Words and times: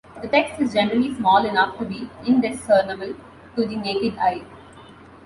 The 0.19 0.27
text 0.27 0.59
is 0.59 0.73
generally 0.73 1.13
small 1.13 1.45
enough 1.45 1.77
to 1.77 1.85
be 1.85 2.09
indiscernible 2.25 3.13
to 3.55 3.67
the 3.67 3.75
naked 3.75 4.17
eye. 4.17 4.43